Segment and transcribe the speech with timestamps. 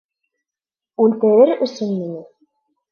[1.05, 2.29] Үлтерер өсөнмө ни?